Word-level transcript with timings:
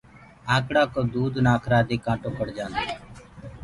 آنڪڙآ 0.55 0.83
ڪو 0.93 1.01
دود 1.13 1.33
نآکرآ 1.45 1.79
دي 1.89 1.97
ڪآنٽو 2.05 2.29
ڪڙجآندوئي۔ 2.37 2.89